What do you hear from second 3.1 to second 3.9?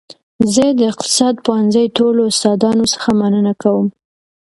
مننه کوم